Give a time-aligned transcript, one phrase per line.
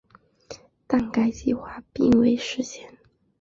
[0.87, 2.91] 但该计划并未实现。